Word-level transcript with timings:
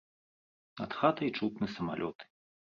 Над 0.79 0.91
хатай 1.01 1.33
чутны 1.37 1.71
самалёты. 1.77 2.23